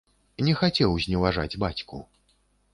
[0.47, 2.03] Не хацеў зневажаць бацьку.